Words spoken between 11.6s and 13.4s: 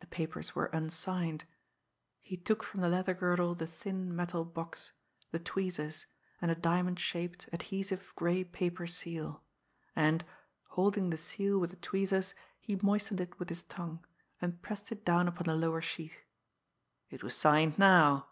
with the tweezers, he moistened it